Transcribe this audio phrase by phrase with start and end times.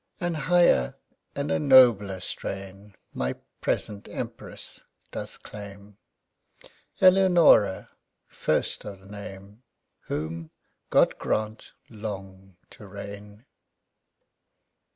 [0.19, 0.95] An higher
[1.35, 4.79] and a nobler strain My present Emperess
[5.11, 5.99] does claim,
[6.99, 7.87] Heleonora,
[8.27, 9.61] first o'th' name;
[10.07, 10.49] Whom
[10.89, 13.45] God grant long to reign!